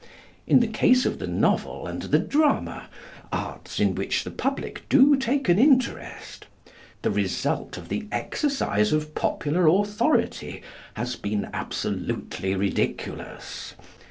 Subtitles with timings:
[0.47, 2.89] In the case of the novel and the drama,
[3.31, 6.47] arts in which the public do take an interest,
[7.03, 10.63] the result of the exercise of popular authority
[10.95, 13.75] has been absolutely ridiculous.